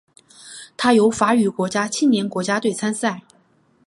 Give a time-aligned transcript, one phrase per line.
[0.77, 3.21] 它由法语国家青年国家队参赛。